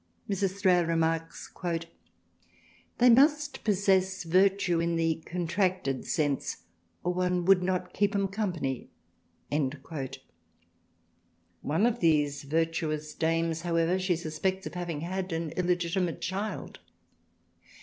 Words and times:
Mrs, 0.27 0.59
Thrale 0.59 0.85
remarks. 0.87 1.51
THRALIANA 1.53 1.79
23" 1.83 1.89
They 2.97 3.09
must 3.11 3.63
possess 3.63 4.23
virtue 4.23 4.79
in 4.79 4.95
the 4.95 5.21
contracted 5.27 6.05
sense 6.07 6.63
or 7.03 7.13
one 7.13 7.45
would 7.45 7.61
not 7.61 7.93
keep 7.93 8.15
'em 8.15 8.27
company." 8.27 8.89
One 11.61 11.85
of 11.85 11.99
these 11.99 12.41
virtuous 12.41 13.13
dames, 13.13 13.61
however, 13.61 13.99
she 13.99 14.15
suspects 14.15 14.65
of 14.65 14.73
having 14.73 15.01
had 15.01 15.31
an 15.31 15.51
illegitimate 15.51 16.19
child. 16.19 16.79